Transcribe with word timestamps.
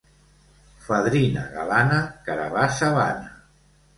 Fadrina 0.85 1.43
galana, 1.59 2.01
carabassa 2.29 2.91
vana. 2.99 3.29